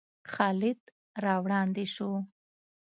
[0.31, 0.79] خالد
[1.23, 2.11] را وړاندې شو.